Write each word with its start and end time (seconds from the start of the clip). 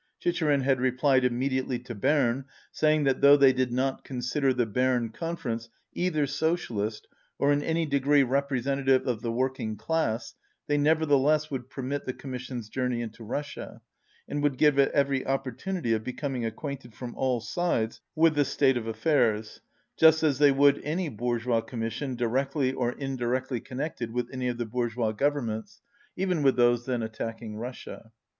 Chicherin 0.19 0.61
had 0.63 0.81
replied 0.81 1.23
immediately 1.23 1.77
to 1.77 1.93
Berne, 1.93 2.45
saying 2.71 3.03
that 3.03 3.21
"though 3.21 3.37
they 3.37 3.53
did 3.53 3.71
not 3.71 4.03
consider 4.03 4.51
the 4.51 4.65
Berne 4.65 5.09
Conference 5.09 5.69
either 5.93 6.25
so 6.25 6.55
cialist 6.55 7.01
or 7.37 7.51
in 7.51 7.61
any 7.61 7.85
degree 7.85 8.23
representative 8.23 9.05
of 9.05 9.21
the 9.21 9.31
work 9.31 9.59
ing 9.59 9.75
class 9.75 10.33
they 10.65 10.75
nevertheless 10.75 11.51
would 11.51 11.69
permit 11.69 12.05
the 12.05 12.13
Com 12.15 12.31
mission's 12.31 12.67
journey 12.67 13.03
into 13.03 13.23
Russia, 13.23 13.79
and 14.27 14.41
would 14.41 14.57
give 14.57 14.79
it 14.79 14.91
every 14.91 15.23
opportunity 15.23 15.93
of 15.93 16.03
becoming 16.03 16.43
acquainted 16.47 16.95
from 16.95 17.13
all 17.13 17.39
sides 17.39 18.01
with 18.15 18.33
the 18.33 18.43
state 18.43 18.77
of 18.77 18.87
affairs, 18.87 19.61
just 19.97 20.23
as 20.23 20.39
they 20.39 20.51
would 20.51 20.81
any 20.83 21.09
bourgeois 21.09 21.61
commission 21.61 22.15
directly 22.15 22.73
or 22.73 22.91
in 22.93 23.15
directly 23.15 23.59
connected 23.59 24.09
with 24.11 24.27
any 24.33 24.47
of 24.47 24.57
the 24.57 24.65
bourgeois 24.65 25.11
goY 25.11 25.21
156 25.25 25.35
ernments, 25.37 25.81
even 26.15 26.41
with 26.41 26.55
those 26.55 26.87
then 26.87 27.03
attacking 27.03 27.55
Russia." 27.55 28.11